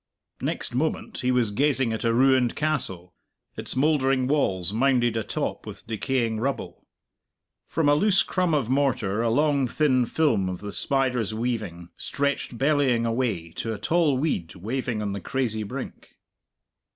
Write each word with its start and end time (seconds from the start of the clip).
Next 0.41 0.73
moment 0.73 1.19
he 1.19 1.29
was 1.31 1.51
gazing 1.51 1.93
at 1.93 2.03
a 2.03 2.11
ruined 2.11 2.55
castle, 2.55 3.13
its 3.55 3.75
mouldering 3.75 4.25
walls 4.25 4.73
mounded 4.73 5.15
atop 5.15 5.67
with 5.67 5.85
decaying 5.85 6.39
rubble; 6.39 6.87
from 7.67 7.87
a 7.87 7.93
loose 7.93 8.23
crumb 8.23 8.55
of 8.55 8.67
mortar 8.67 9.21
a 9.21 9.29
long, 9.29 9.67
thin 9.67 10.07
film 10.07 10.49
of 10.49 10.59
the 10.59 10.71
spider's 10.71 11.35
weaving 11.35 11.89
stretched 11.97 12.57
bellying 12.57 13.05
away 13.05 13.51
to 13.51 13.75
a 13.75 13.77
tall 13.77 14.17
weed 14.17 14.55
waving 14.55 15.03
on 15.03 15.13
the 15.13 15.21
crazy 15.21 15.61
brink. 15.61 16.15